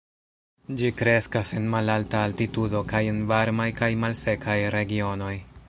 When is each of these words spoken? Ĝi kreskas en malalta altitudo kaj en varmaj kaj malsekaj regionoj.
Ĝi 0.79 0.87
kreskas 1.01 1.51
en 1.59 1.67
malalta 1.75 2.23
altitudo 2.29 2.81
kaj 2.95 3.03
en 3.11 3.21
varmaj 3.33 3.69
kaj 3.83 3.91
malsekaj 4.05 4.57
regionoj. 4.77 5.33